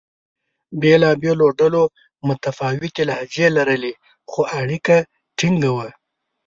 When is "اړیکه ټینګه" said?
4.59-5.71